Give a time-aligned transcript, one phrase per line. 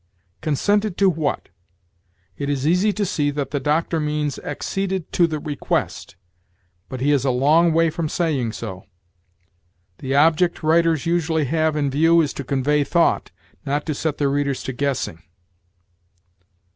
[0.41, 1.49] Consented to what?
[2.35, 6.15] It is easy to see that the Doctor means acceded to the request,
[6.89, 8.85] but he is a long way from saying so.
[9.99, 13.29] The object writers usually have in view is to convey thought,
[13.63, 15.21] not to set their readers to guessing.